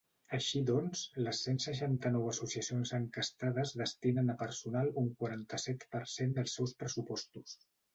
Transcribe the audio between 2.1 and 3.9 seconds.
associacions enquestades